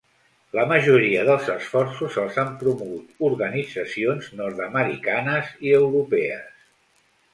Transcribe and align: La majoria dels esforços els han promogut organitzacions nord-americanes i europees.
La 0.59 0.61
majoria 0.69 1.25
dels 1.27 1.49
esforços 1.55 2.17
els 2.23 2.39
han 2.43 2.49
promogut 2.63 3.13
organitzacions 3.29 4.31
nord-americanes 4.41 5.53
i 5.69 5.77
europees. 5.85 6.69